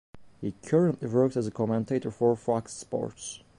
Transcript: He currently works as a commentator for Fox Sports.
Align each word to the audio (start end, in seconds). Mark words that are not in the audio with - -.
He 0.39 0.53
currently 0.65 1.07
works 1.09 1.37
as 1.37 1.45
a 1.45 1.51
commentator 1.51 2.09
for 2.09 2.35
Fox 2.35 2.73
Sports. 2.73 3.43